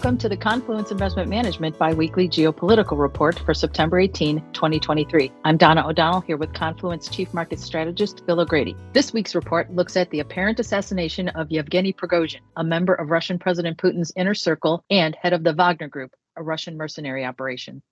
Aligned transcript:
Welcome 0.00 0.16
to 0.16 0.30
the 0.30 0.36
Confluence 0.38 0.90
Investment 0.90 1.28
Management 1.28 1.76
biweekly 1.76 2.26
geopolitical 2.26 2.98
report 2.98 3.38
for 3.40 3.52
September 3.52 3.98
18, 4.00 4.40
2023. 4.54 5.30
I'm 5.44 5.58
Donna 5.58 5.86
O'Donnell 5.86 6.22
here 6.22 6.38
with 6.38 6.54
Confluence 6.54 7.06
Chief 7.06 7.34
Market 7.34 7.60
Strategist 7.60 8.24
Bill 8.24 8.40
O'Grady. 8.40 8.74
This 8.94 9.12
week's 9.12 9.34
report 9.34 9.70
looks 9.74 9.98
at 9.98 10.08
the 10.08 10.20
apparent 10.20 10.58
assassination 10.58 11.28
of 11.28 11.50
Yevgeny 11.50 11.92
Prigozhin, 11.92 12.40
a 12.56 12.64
member 12.64 12.94
of 12.94 13.10
Russian 13.10 13.38
President 13.38 13.76
Putin's 13.76 14.10
inner 14.16 14.32
circle 14.32 14.82
and 14.88 15.14
head 15.16 15.34
of 15.34 15.44
the 15.44 15.52
Wagner 15.52 15.88
Group, 15.88 16.12
a 16.34 16.42
Russian 16.42 16.78
mercenary 16.78 17.26
operation. 17.26 17.82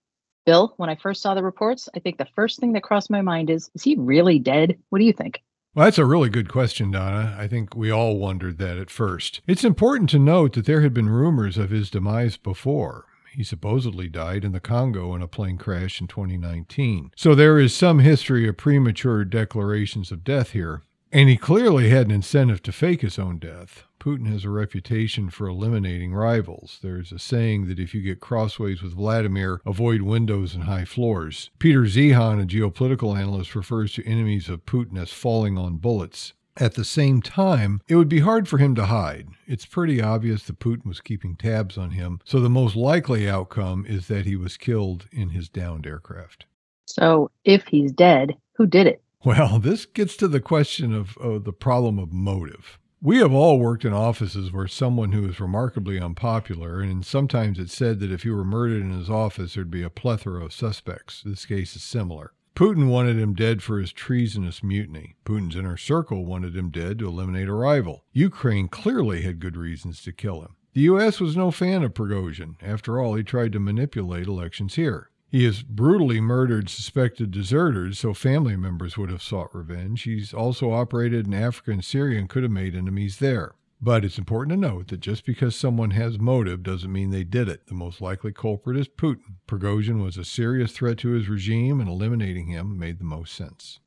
Bill, 0.46 0.72
when 0.78 0.88
I 0.88 0.96
first 0.96 1.20
saw 1.20 1.34
the 1.34 1.42
reports, 1.42 1.90
I 1.94 1.98
think 1.98 2.16
the 2.16 2.28
first 2.34 2.58
thing 2.58 2.72
that 2.72 2.82
crossed 2.82 3.10
my 3.10 3.20
mind 3.20 3.50
is 3.50 3.70
is 3.74 3.82
he 3.82 3.96
really 3.96 4.38
dead? 4.38 4.78
What 4.88 5.00
do 5.00 5.04
you 5.04 5.12
think? 5.12 5.42
Well, 5.74 5.84
that's 5.84 5.98
a 5.98 6.06
really 6.06 6.30
good 6.30 6.48
question, 6.48 6.90
Donna. 6.90 7.36
I 7.38 7.46
think 7.46 7.76
we 7.76 7.90
all 7.90 8.18
wondered 8.18 8.58
that 8.58 8.78
at 8.78 8.90
first. 8.90 9.42
It's 9.46 9.64
important 9.64 10.10
to 10.10 10.18
note 10.18 10.54
that 10.54 10.64
there 10.64 10.80
had 10.80 10.94
been 10.94 11.08
rumors 11.08 11.58
of 11.58 11.70
his 11.70 11.90
demise 11.90 12.36
before. 12.36 13.04
He 13.32 13.44
supposedly 13.44 14.08
died 14.08 14.44
in 14.44 14.52
the 14.52 14.60
Congo 14.60 15.14
in 15.14 15.22
a 15.22 15.28
plane 15.28 15.58
crash 15.58 16.00
in 16.00 16.08
2019. 16.08 17.12
So 17.14 17.34
there 17.34 17.58
is 17.58 17.74
some 17.74 18.00
history 18.00 18.48
of 18.48 18.56
premature 18.56 19.24
declarations 19.24 20.10
of 20.10 20.24
death 20.24 20.50
here. 20.50 20.82
And 21.12 21.28
he 21.28 21.36
clearly 21.36 21.90
had 21.90 22.06
an 22.06 22.12
incentive 22.12 22.62
to 22.64 22.72
fake 22.72 23.02
his 23.02 23.18
own 23.18 23.38
death. 23.38 23.84
Putin 24.08 24.32
has 24.32 24.42
a 24.42 24.48
reputation 24.48 25.28
for 25.28 25.48
eliminating 25.48 26.14
rivals. 26.14 26.78
There's 26.82 27.12
a 27.12 27.18
saying 27.18 27.66
that 27.66 27.78
if 27.78 27.94
you 27.94 28.00
get 28.00 28.20
crossways 28.20 28.80
with 28.80 28.94
Vladimir, 28.94 29.60
avoid 29.66 30.00
windows 30.00 30.54
and 30.54 30.64
high 30.64 30.86
floors. 30.86 31.50
Peter 31.58 31.82
Zeihan, 31.82 32.42
a 32.42 32.46
geopolitical 32.46 33.18
analyst, 33.18 33.54
refers 33.54 33.92
to 33.92 34.06
enemies 34.06 34.48
of 34.48 34.64
Putin 34.64 34.98
as 34.98 35.12
falling 35.12 35.58
on 35.58 35.76
bullets. 35.76 36.32
At 36.56 36.72
the 36.72 36.86
same 36.86 37.20
time, 37.20 37.82
it 37.86 37.96
would 37.96 38.08
be 38.08 38.20
hard 38.20 38.48
for 38.48 38.56
him 38.56 38.74
to 38.76 38.86
hide. 38.86 39.28
It's 39.46 39.66
pretty 39.66 40.00
obvious 40.00 40.44
that 40.44 40.58
Putin 40.58 40.86
was 40.86 41.02
keeping 41.02 41.36
tabs 41.36 41.76
on 41.76 41.90
him, 41.90 42.20
so 42.24 42.40
the 42.40 42.48
most 42.48 42.76
likely 42.76 43.28
outcome 43.28 43.84
is 43.86 44.08
that 44.08 44.24
he 44.24 44.36
was 44.36 44.56
killed 44.56 45.06
in 45.12 45.28
his 45.28 45.50
downed 45.50 45.86
aircraft. 45.86 46.46
So, 46.86 47.30
if 47.44 47.66
he's 47.66 47.92
dead, 47.92 48.38
who 48.54 48.64
did 48.66 48.86
it? 48.86 49.02
Well, 49.22 49.58
this 49.58 49.84
gets 49.84 50.16
to 50.16 50.28
the 50.28 50.40
question 50.40 50.94
of, 50.94 51.18
of 51.18 51.44
the 51.44 51.52
problem 51.52 51.98
of 51.98 52.10
motive. 52.10 52.78
We 53.00 53.18
have 53.18 53.32
all 53.32 53.60
worked 53.60 53.84
in 53.84 53.92
offices 53.92 54.52
where 54.52 54.66
someone 54.66 55.12
who 55.12 55.28
is 55.28 55.38
remarkably 55.38 56.00
unpopular, 56.00 56.80
and 56.80 57.06
sometimes 57.06 57.56
it's 57.60 57.72
said 57.72 58.00
that 58.00 58.10
if 58.10 58.24
he 58.24 58.30
were 58.30 58.44
murdered 58.44 58.82
in 58.82 58.90
his 58.90 59.08
office, 59.08 59.54
there'd 59.54 59.70
be 59.70 59.84
a 59.84 59.90
plethora 59.90 60.44
of 60.44 60.52
suspects. 60.52 61.22
This 61.24 61.46
case 61.46 61.76
is 61.76 61.84
similar. 61.84 62.32
Putin 62.56 62.88
wanted 62.88 63.16
him 63.16 63.34
dead 63.34 63.62
for 63.62 63.78
his 63.78 63.92
treasonous 63.92 64.64
mutiny. 64.64 65.14
Putin's 65.24 65.54
inner 65.54 65.76
circle 65.76 66.26
wanted 66.26 66.56
him 66.56 66.70
dead 66.70 66.98
to 66.98 67.06
eliminate 67.06 67.48
a 67.48 67.52
rival. 67.52 68.04
Ukraine 68.12 68.66
clearly 68.66 69.22
had 69.22 69.38
good 69.38 69.56
reasons 69.56 70.02
to 70.02 70.12
kill 70.12 70.40
him. 70.42 70.56
The 70.72 70.80
U.S. 70.80 71.20
was 71.20 71.36
no 71.36 71.52
fan 71.52 71.84
of 71.84 71.94
Prigozhin. 71.94 72.56
After 72.60 73.00
all, 73.00 73.14
he 73.14 73.22
tried 73.22 73.52
to 73.52 73.60
manipulate 73.60 74.26
elections 74.26 74.74
here. 74.74 75.10
He 75.30 75.44
has 75.44 75.62
brutally 75.62 76.22
murdered 76.22 76.70
suspected 76.70 77.30
deserters, 77.30 77.98
so 77.98 78.14
family 78.14 78.56
members 78.56 78.96
would 78.96 79.10
have 79.10 79.22
sought 79.22 79.54
revenge. 79.54 80.02
He's 80.04 80.32
also 80.32 80.72
operated 80.72 81.26
in 81.26 81.34
Africa 81.34 81.72
and 81.72 81.84
Syria 81.84 82.18
and 82.18 82.28
could 82.30 82.44
have 82.44 82.52
made 82.52 82.74
enemies 82.74 83.18
there. 83.18 83.52
But 83.80 84.04
it's 84.04 84.18
important 84.18 84.50
to 84.54 84.68
note 84.68 84.88
that 84.88 85.00
just 85.00 85.26
because 85.26 85.54
someone 85.54 85.90
has 85.92 86.18
motive 86.18 86.62
doesn't 86.62 86.90
mean 86.90 87.10
they 87.10 87.24
did 87.24 87.48
it. 87.48 87.66
The 87.66 87.74
most 87.74 88.00
likely 88.00 88.32
culprit 88.32 88.78
is 88.78 88.88
Putin. 88.88 89.36
Prigozhin 89.46 90.02
was 90.02 90.16
a 90.16 90.24
serious 90.24 90.72
threat 90.72 90.98
to 90.98 91.10
his 91.10 91.28
regime, 91.28 91.78
and 91.78 91.88
eliminating 91.88 92.46
him 92.46 92.78
made 92.78 92.98
the 92.98 93.04
most 93.04 93.34
sense. 93.34 93.78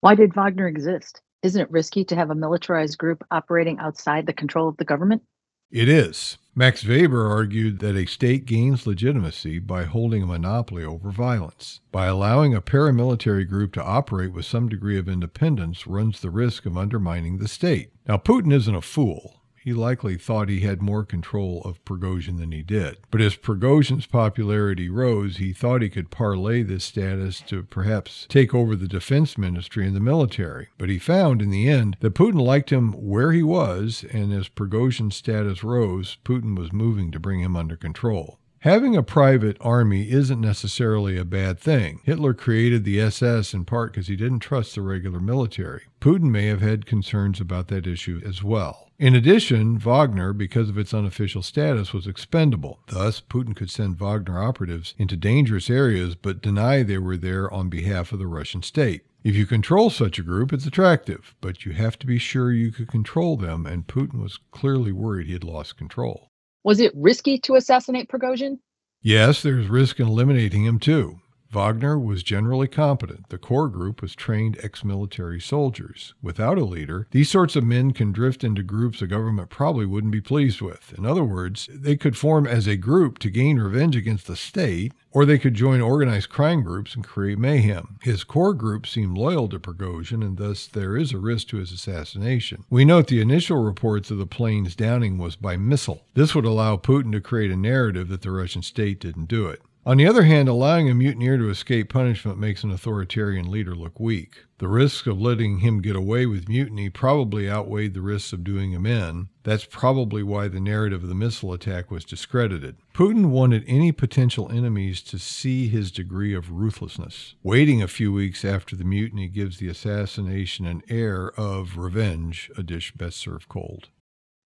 Why 0.00 0.14
did 0.14 0.34
Wagner 0.34 0.66
exist? 0.66 1.20
Isn't 1.42 1.60
it 1.60 1.70
risky 1.70 2.04
to 2.06 2.16
have 2.16 2.30
a 2.30 2.34
militarized 2.34 2.98
group 2.98 3.22
operating 3.30 3.78
outside 3.78 4.26
the 4.26 4.32
control 4.32 4.68
of 4.68 4.76
the 4.78 4.84
government? 4.84 5.22
It 5.70 5.86
is. 5.86 6.38
Max 6.54 6.82
Weber 6.82 7.28
argued 7.28 7.80
that 7.80 7.94
a 7.94 8.06
state 8.06 8.46
gains 8.46 8.86
legitimacy 8.86 9.58
by 9.58 9.84
holding 9.84 10.22
a 10.22 10.26
monopoly 10.26 10.82
over 10.82 11.10
violence. 11.10 11.80
By 11.92 12.06
allowing 12.06 12.54
a 12.54 12.62
paramilitary 12.62 13.46
group 13.46 13.74
to 13.74 13.84
operate 13.84 14.32
with 14.32 14.46
some 14.46 14.70
degree 14.70 14.98
of 14.98 15.10
independence 15.10 15.86
runs 15.86 16.20
the 16.20 16.30
risk 16.30 16.64
of 16.64 16.78
undermining 16.78 17.36
the 17.36 17.48
state. 17.48 17.90
Now, 18.08 18.16
Putin 18.16 18.50
isn't 18.52 18.74
a 18.74 18.80
fool. 18.80 19.37
He 19.68 19.74
likely 19.74 20.16
thought 20.16 20.48
he 20.48 20.60
had 20.60 20.80
more 20.80 21.04
control 21.04 21.60
of 21.62 21.84
Prigozhin 21.84 22.38
than 22.38 22.52
he 22.52 22.62
did. 22.62 22.96
But 23.10 23.20
as 23.20 23.36
Prigozhin's 23.36 24.06
popularity 24.06 24.88
rose, 24.88 25.36
he 25.36 25.52
thought 25.52 25.82
he 25.82 25.90
could 25.90 26.10
parlay 26.10 26.62
this 26.62 26.84
status 26.84 27.42
to 27.48 27.64
perhaps 27.64 28.24
take 28.30 28.54
over 28.54 28.74
the 28.74 28.88
defense 28.88 29.36
ministry 29.36 29.86
and 29.86 29.94
the 29.94 30.00
military. 30.00 30.68
But 30.78 30.88
he 30.88 30.98
found 30.98 31.42
in 31.42 31.50
the 31.50 31.68
end 31.68 31.98
that 32.00 32.14
Putin 32.14 32.40
liked 32.40 32.70
him 32.70 32.92
where 32.92 33.32
he 33.32 33.42
was, 33.42 34.06
and 34.10 34.32
as 34.32 34.48
Prigozhin's 34.48 35.16
status 35.16 35.62
rose, 35.62 36.16
Putin 36.24 36.56
was 36.56 36.72
moving 36.72 37.10
to 37.10 37.20
bring 37.20 37.40
him 37.40 37.54
under 37.54 37.76
control. 37.76 38.38
Having 38.62 38.96
a 38.96 39.04
private 39.04 39.56
army 39.60 40.10
isn't 40.10 40.40
necessarily 40.40 41.16
a 41.16 41.24
bad 41.24 41.60
thing. 41.60 42.00
Hitler 42.02 42.34
created 42.34 42.82
the 42.82 43.00
SS 43.00 43.54
in 43.54 43.64
part 43.64 43.92
because 43.92 44.08
he 44.08 44.16
didn't 44.16 44.40
trust 44.40 44.74
the 44.74 44.82
regular 44.82 45.20
military. 45.20 45.82
Putin 46.00 46.30
may 46.30 46.46
have 46.46 46.60
had 46.60 46.84
concerns 46.84 47.40
about 47.40 47.68
that 47.68 47.86
issue 47.86 48.20
as 48.26 48.42
well. 48.42 48.90
In 48.98 49.14
addition, 49.14 49.78
Wagner, 49.78 50.32
because 50.32 50.68
of 50.68 50.76
its 50.76 50.92
unofficial 50.92 51.40
status, 51.40 51.92
was 51.92 52.08
expendable. 52.08 52.80
Thus, 52.88 53.20
Putin 53.20 53.54
could 53.54 53.70
send 53.70 53.96
Wagner 53.96 54.42
operatives 54.42 54.92
into 54.98 55.16
dangerous 55.16 55.70
areas 55.70 56.16
but 56.16 56.42
deny 56.42 56.82
they 56.82 56.98
were 56.98 57.16
there 57.16 57.48
on 57.52 57.68
behalf 57.68 58.10
of 58.10 58.18
the 58.18 58.26
Russian 58.26 58.64
state. 58.64 59.02
If 59.22 59.36
you 59.36 59.46
control 59.46 59.88
such 59.88 60.18
a 60.18 60.24
group, 60.24 60.52
it's 60.52 60.66
attractive, 60.66 61.36
but 61.40 61.64
you 61.64 61.74
have 61.74 61.96
to 62.00 62.08
be 62.08 62.18
sure 62.18 62.50
you 62.50 62.72
could 62.72 62.88
control 62.88 63.36
them, 63.36 63.66
and 63.66 63.86
Putin 63.86 64.20
was 64.20 64.40
clearly 64.50 64.90
worried 64.90 65.28
he 65.28 65.32
had 65.34 65.44
lost 65.44 65.76
control. 65.76 66.32
Was 66.64 66.80
it 66.80 66.92
risky 66.94 67.38
to 67.40 67.54
assassinate 67.54 68.08
Prigozhin? 68.08 68.58
Yes, 69.00 69.42
there's 69.42 69.68
risk 69.68 70.00
in 70.00 70.08
eliminating 70.08 70.64
him 70.64 70.78
too. 70.78 71.20
Wagner 71.50 71.98
was 71.98 72.22
generally 72.22 72.68
competent. 72.68 73.30
The 73.30 73.38
core 73.38 73.68
group 73.68 74.02
was 74.02 74.14
trained 74.14 74.58
ex 74.62 74.84
military 74.84 75.40
soldiers. 75.40 76.12
Without 76.20 76.58
a 76.58 76.64
leader, 76.64 77.08
these 77.10 77.30
sorts 77.30 77.56
of 77.56 77.64
men 77.64 77.92
can 77.92 78.12
drift 78.12 78.44
into 78.44 78.62
groups 78.62 79.00
the 79.00 79.06
government 79.06 79.48
probably 79.48 79.86
wouldn't 79.86 80.12
be 80.12 80.20
pleased 80.20 80.60
with. 80.60 80.92
In 80.98 81.06
other 81.06 81.24
words, 81.24 81.68
they 81.72 81.96
could 81.96 82.18
form 82.18 82.46
as 82.46 82.66
a 82.66 82.76
group 82.76 83.18
to 83.20 83.30
gain 83.30 83.58
revenge 83.58 83.96
against 83.96 84.26
the 84.26 84.36
state, 84.36 84.92
or 85.10 85.24
they 85.24 85.38
could 85.38 85.54
join 85.54 85.80
organized 85.80 86.28
crime 86.28 86.62
groups 86.62 86.94
and 86.94 87.02
create 87.02 87.38
mayhem. 87.38 87.98
His 88.02 88.24
core 88.24 88.52
group 88.52 88.86
seemed 88.86 89.16
loyal 89.16 89.48
to 89.48 89.58
Prigozhin, 89.58 90.22
and 90.22 90.36
thus 90.36 90.66
there 90.66 90.98
is 90.98 91.12
a 91.12 91.18
risk 91.18 91.48
to 91.48 91.56
his 91.56 91.72
assassination. 91.72 92.64
We 92.68 92.84
note 92.84 93.06
the 93.06 93.22
initial 93.22 93.62
reports 93.62 94.10
of 94.10 94.18
the 94.18 94.26
plane's 94.26 94.76
downing 94.76 95.16
was 95.16 95.34
by 95.34 95.56
missile. 95.56 96.04
This 96.12 96.34
would 96.34 96.44
allow 96.44 96.76
Putin 96.76 97.12
to 97.12 97.22
create 97.22 97.50
a 97.50 97.56
narrative 97.56 98.08
that 98.08 98.20
the 98.20 98.30
Russian 98.32 98.60
state 98.60 99.00
didn't 99.00 99.26
do 99.28 99.46
it. 99.46 99.62
On 99.88 99.96
the 99.96 100.06
other 100.06 100.24
hand, 100.24 100.50
allowing 100.50 100.90
a 100.90 100.94
mutineer 100.94 101.38
to 101.38 101.48
escape 101.48 101.90
punishment 101.90 102.38
makes 102.38 102.62
an 102.62 102.70
authoritarian 102.70 103.50
leader 103.50 103.74
look 103.74 103.98
weak. 103.98 104.44
The 104.58 104.68
risks 104.68 105.06
of 105.06 105.18
letting 105.18 105.60
him 105.60 105.80
get 105.80 105.96
away 105.96 106.26
with 106.26 106.46
mutiny 106.46 106.90
probably 106.90 107.48
outweighed 107.48 107.94
the 107.94 108.02
risks 108.02 108.34
of 108.34 108.44
doing 108.44 108.72
him 108.72 108.84
in. 108.84 109.28
That's 109.44 109.64
probably 109.64 110.22
why 110.22 110.48
the 110.48 110.60
narrative 110.60 111.04
of 111.04 111.08
the 111.08 111.14
missile 111.14 111.54
attack 111.54 111.90
was 111.90 112.04
discredited. 112.04 112.76
Putin 112.92 113.30
wanted 113.30 113.64
any 113.66 113.90
potential 113.90 114.52
enemies 114.52 115.00
to 115.04 115.18
see 115.18 115.68
his 115.68 115.90
degree 115.90 116.34
of 116.34 116.52
ruthlessness. 116.52 117.36
Waiting 117.42 117.80
a 117.80 117.88
few 117.88 118.12
weeks 118.12 118.44
after 118.44 118.76
the 118.76 118.84
mutiny 118.84 119.26
gives 119.26 119.56
the 119.56 119.68
assassination 119.68 120.66
an 120.66 120.82
air 120.90 121.32
of 121.40 121.78
revenge, 121.78 122.50
a 122.58 122.62
dish 122.62 122.92
best 122.92 123.16
served 123.16 123.48
cold. 123.48 123.88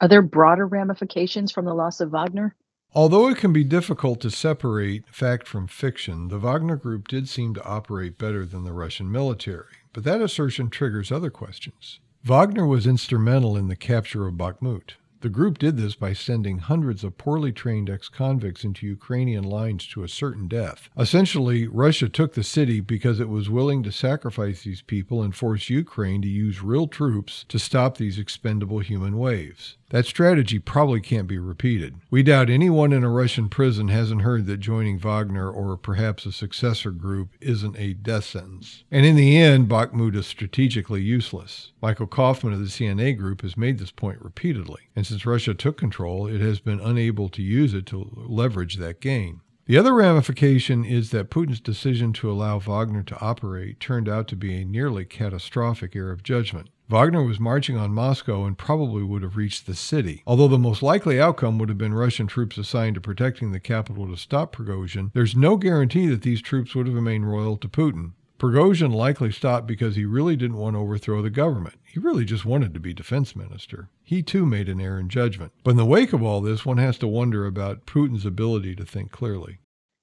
Are 0.01 0.07
there 0.07 0.23
broader 0.23 0.69
ramifications 0.69 1.51
from 1.51 1.65
the 1.65 1.75
loss 1.75 2.01
of 2.01 2.13
Wagner? 2.13 2.55
Although 2.95 3.29
it 3.29 3.39
can 3.39 3.55
be 3.55 3.65
difficult 3.65 4.21
to 4.21 4.31
separate 4.31 5.09
fact 5.09 5.49
from 5.49 5.67
fiction, 5.67 6.29
the 6.29 6.39
Wagner 6.39 6.77
Group 6.77 7.09
did 7.09 7.27
seem 7.27 7.55
to 7.55 7.65
operate 7.65 8.19
better 8.19 8.45
than 8.45 8.65
the 8.65 8.73
Russian 8.75 9.11
military. 9.11 9.77
But 9.95 10.05
that 10.05 10.21
assertion 10.21 10.69
triggers 10.69 11.11
other 11.11 11.31
questions. 11.31 12.01
Wagner 12.23 12.67
was 12.67 12.87
instrumental 12.87 13.57
in 13.57 13.69
the 13.69 13.77
capture 13.77 14.27
of 14.27 14.35
Bakhmut. 14.35 14.97
The 15.23 15.29
group 15.29 15.59
did 15.59 15.77
this 15.77 15.95
by 15.95 16.15
sending 16.15 16.59
hundreds 16.59 17.05
of 17.05 17.17
poorly 17.17 17.53
trained 17.53 17.89
ex 17.89 18.09
convicts 18.09 18.65
into 18.65 18.89
Ukrainian 18.89 19.45
lines 19.45 19.87
to 19.87 20.03
a 20.03 20.09
certain 20.09 20.49
death. 20.49 20.89
Essentially, 20.99 21.69
Russia 21.69 22.09
took 22.09 22.35
the 22.35 22.43
city 22.43 22.81
because 22.81 23.21
it 23.21 23.29
was 23.29 23.49
willing 23.49 23.85
to 23.85 23.93
sacrifice 23.93 24.65
these 24.65 24.83
people 24.83 25.23
and 25.23 25.33
force 25.33 25.71
Ukraine 25.71 26.23
to 26.23 26.29
use 26.29 26.61
real 26.61 26.89
troops 26.89 27.45
to 27.51 27.61
stop 27.61 27.99
these 27.99 28.19
expendable 28.19 28.81
human 28.81 29.17
waves. 29.17 29.77
That 29.93 30.07
strategy 30.07 30.59
probably 30.59 31.03
can't 31.03 31.29
be 31.29 31.39
repeated. 31.39 31.97
We 32.11 32.23
doubt 32.23 32.49
anyone 32.49 32.95
in 32.95 33.05
a 33.05 33.11
Russian 33.11 33.51
prison 33.51 33.89
hasn't 33.89 34.23
heard 34.23 34.47
that 34.47 34.57
joining 34.57 34.99
Wagner 34.99 35.51
or 35.51 35.77
perhaps 35.77 36.25
a 36.25 36.33
successor 36.33 36.91
group 36.91 37.29
isn't 37.43 37.79
a 37.79 37.93
death 37.93 38.25
sentence. 38.25 38.85
And 38.91 39.05
in 39.05 39.17
the 39.17 39.37
end, 39.37 39.69
Bakhmut 39.69 40.17
is 40.17 40.27
strategically 40.27 41.03
useless. 41.03 41.73
Michael 41.83 42.07
Kofman 42.07 42.55
of 42.55 42.61
the 42.61 42.65
CNA 42.65 43.19
group 43.19 43.43
has 43.43 43.55
made 43.55 43.79
this 43.79 43.91
point 43.91 44.23
repeatedly, 44.23 44.81
and 44.97 45.07
since 45.13 45.27
Russia 45.27 45.53
took 45.53 45.77
control, 45.77 46.27
it 46.27 46.41
has 46.41 46.59
been 46.59 46.81
unable 46.81 47.29
to 47.29 47.43
use 47.43 47.75
it 47.75 47.85
to 47.87 48.11
leverage 48.17 48.77
that 48.77 49.01
gain. 49.01 49.43
The 49.67 49.77
other 49.79 49.95
ramification 49.95 50.85
is 50.85 51.11
that 51.11 51.31
Putin's 51.31 51.61
decision 51.61 52.13
to 52.15 52.31
allow 52.31 52.59
Wagner 52.59 53.03
to 53.05 53.21
operate 53.21 53.79
turned 53.79 54.09
out 54.09 54.27
to 54.29 54.37
be 54.37 54.55
a 54.55 54.65
nearly 54.65 55.05
catastrophic 55.05 55.95
error 55.95 56.11
of 56.11 56.23
judgment. 56.23 56.71
Wagner 56.89 57.23
was 57.23 57.39
marching 57.39 57.77
on 57.77 57.93
Moscow 57.93 58.45
and 58.45 58.59
probably 58.59 59.03
would 59.03 59.23
have 59.23 59.37
reached 59.37 59.67
the 59.67 59.75
city. 59.75 60.23
Although 60.27 60.49
the 60.49 60.59
most 60.59 60.83
likely 60.83 61.21
outcome 61.21 61.59
would 61.59 61.69
have 61.69 61.79
been 61.79 61.95
Russian 61.95 62.27
troops 62.27 62.59
assigned 62.59 62.97
to 62.97 63.01
protecting 63.01 63.53
the 63.53 63.61
capital 63.61 64.09
to 64.09 64.17
stop 64.17 64.57
Prigozhin, 64.57 65.11
there's 65.15 65.37
no 65.37 65.57
guarantee 65.57 66.07
that 66.07 66.23
these 66.23 66.43
troops 66.43 66.75
would 66.75 66.87
have 66.87 66.97
remained 66.97 67.31
loyal 67.31 67.57
to 67.59 67.69
Putin. 67.69 68.13
Prigozhin 68.43 68.93
likely 68.93 69.31
stopped 69.31 69.69
because 69.69 69.95
he 69.95 70.05
really 70.05 70.35
didn't 70.35 70.57
want 70.57 70.75
to 70.75 70.81
overthrow 70.81 71.23
the 71.23 71.31
government. 71.31 71.77
He 71.85 72.01
really 72.01 72.25
just 72.25 72.45
wanted 72.45 72.75
to 72.75 72.81
be 72.81 72.93
defense 72.93 73.37
minister. 73.37 73.89
He 74.03 74.21
too 74.21 74.45
made 74.45 74.69
an 74.69 74.81
error 74.81 74.99
in 74.99 75.09
judgment. 75.09 75.53
But 75.63 75.71
in 75.71 75.77
the 75.77 75.85
wake 75.85 76.13
of 76.13 76.25
all 76.25 76.41
this, 76.41 76.67
one 76.67 76.79
has 76.79 76.99
to 76.99 77.07
wonder 77.07 77.47
about 77.47 77.87
Putin's 77.87 78.27
ability 78.27 78.75
to 78.75 78.85
think 78.85 79.13
clearly. 79.13 79.59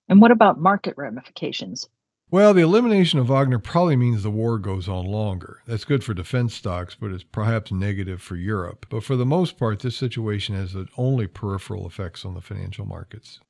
And 0.08 0.22
what 0.22 0.32
about 0.32 0.58
market 0.58 0.94
ramifications? 0.96 1.90
Well, 2.32 2.54
the 2.54 2.62
elimination 2.62 3.20
of 3.20 3.28
Wagner 3.28 3.60
probably 3.60 3.98
means 3.98 4.24
the 4.24 4.32
war 4.32 4.58
goes 4.58 4.88
on 4.88 5.04
longer. 5.04 5.62
That's 5.68 5.84
good 5.84 6.06
for 6.06 6.14
defense 6.14 6.54
stocks, 6.54 6.96
but 6.96 7.12
it's 7.12 7.26
perhaps 7.26 7.74
negative 7.74 8.22
for 8.22 8.38
Europe. 8.38 8.86
But 8.90 9.04
for 9.04 9.18
the 9.18 9.26
most 9.26 9.58
part, 9.58 9.82
this 9.82 9.98
situation 9.98 10.56
has 10.56 10.78
only 10.96 11.28
peripheral 11.28 11.86
effects 11.86 12.24
on 12.24 12.36
the 12.36 12.42
financial 12.42 12.86
markets. 12.86 13.42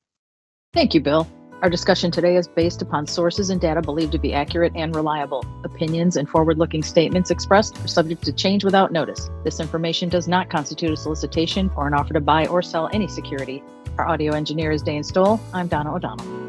Thank 0.73 0.95
you, 0.95 1.01
Bill. 1.01 1.29
Our 1.61 1.69
discussion 1.69 2.09
today 2.09 2.37
is 2.37 2.47
based 2.47 2.81
upon 2.81 3.05
sources 3.05 3.49
and 3.49 3.59
data 3.59 3.81
believed 3.81 4.13
to 4.13 4.17
be 4.17 4.33
accurate 4.33 4.71
and 4.75 4.95
reliable. 4.95 5.43
Opinions 5.65 6.15
and 6.15 6.29
forward 6.29 6.57
looking 6.57 6.81
statements 6.81 7.31
expressed 7.31 7.77
are 7.83 7.87
subject 7.87 8.23
to 8.23 8.31
change 8.31 8.63
without 8.63 8.93
notice. 8.93 9.29
This 9.43 9.59
information 9.59 10.07
does 10.07 10.25
not 10.25 10.49
constitute 10.49 10.91
a 10.91 10.95
solicitation 10.95 11.69
or 11.75 11.85
an 11.85 11.93
offer 11.93 12.13
to 12.13 12.21
buy 12.21 12.47
or 12.47 12.61
sell 12.61 12.89
any 12.93 13.09
security. 13.09 13.61
Our 13.97 14.07
audio 14.07 14.35
engineer 14.35 14.71
is 14.71 14.81
Dane 14.81 15.03
Stoll. 15.03 15.37
I'm 15.53 15.67
Donna 15.67 15.93
O'Donnell. 15.93 16.48